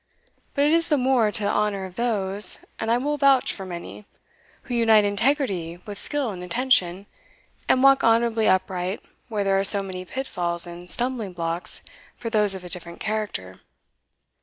[0.55, 3.67] But it is the more to the honour of those (and I will vouch for
[3.67, 4.07] many)
[4.63, 7.05] who unite integrity with skill and attention,
[7.69, 11.83] and walk honourably upright where there are so many pitfalls and stumbling blocks
[12.15, 13.59] for those of a different character.